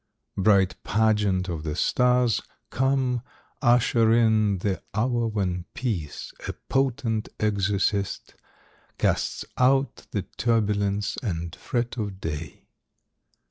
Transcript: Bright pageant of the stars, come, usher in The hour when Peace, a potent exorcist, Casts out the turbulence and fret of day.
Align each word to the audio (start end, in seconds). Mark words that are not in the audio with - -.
Bright 0.35 0.81
pageant 0.83 1.47
of 1.47 1.61
the 1.61 1.75
stars, 1.75 2.41
come, 2.71 3.21
usher 3.61 4.11
in 4.11 4.57
The 4.57 4.81
hour 4.95 5.27
when 5.27 5.65
Peace, 5.75 6.33
a 6.47 6.53
potent 6.53 7.29
exorcist, 7.39 8.33
Casts 8.97 9.45
out 9.59 10.07
the 10.09 10.23
turbulence 10.23 11.17
and 11.21 11.55
fret 11.55 11.97
of 11.97 12.19
day. 12.19 12.65